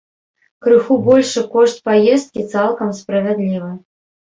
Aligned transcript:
Крыху 0.67 0.97
большы 1.07 1.43
кошт 1.51 1.77
паездкі 1.91 2.47
цалкам 2.55 2.93
справядлівы. 3.03 3.71